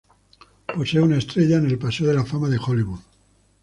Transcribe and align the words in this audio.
Posee 0.75 0.99
una 0.99 1.19
estrella 1.19 1.57
en 1.57 1.67
el 1.67 1.77
paseo 1.77 2.07
de 2.07 2.15
la 2.15 2.25
fama 2.25 2.49
de 2.49 2.57
Hollywood. 2.57 3.01